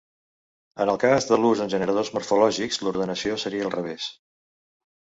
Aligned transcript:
En 0.85 0.91
el 0.93 0.97
cas 1.03 1.27
de 1.31 1.37
l'ús 1.43 1.61
en 1.65 1.69
generadors 1.75 2.11
morfològics 2.17 2.83
l'ordenació 2.87 3.39
seria 3.47 3.69
al 3.71 3.79
revés. 3.79 4.13